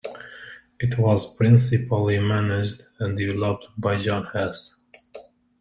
[0.79, 4.73] It was principally managed and developed by Jon Hess.